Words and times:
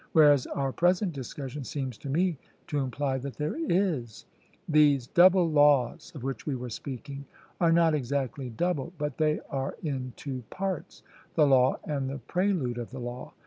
Whereas 0.13 0.47
our 0.47 0.71
present 0.71 1.13
discussion 1.13 1.63
seems 1.63 1.95
to 1.99 2.09
me 2.09 2.39
to 2.65 2.79
imply 2.79 3.19
that 3.19 3.35
there 3.37 3.55
is; 3.55 4.25
these 4.67 5.05
double 5.05 5.47
laws, 5.47 6.11
of 6.15 6.23
which 6.23 6.47
we 6.47 6.55
were 6.55 6.71
speaking, 6.71 7.23
are 7.59 7.71
not 7.71 7.93
exactly 7.93 8.49
double, 8.49 8.93
but 8.97 9.19
they 9.19 9.41
are 9.51 9.75
in 9.83 10.13
two 10.15 10.41
parts, 10.49 11.03
the 11.35 11.45
law 11.45 11.77
and 11.83 12.09
the 12.09 12.17
prelude 12.17 12.79
of 12.79 12.89
the 12.89 12.99
law. 12.99 13.33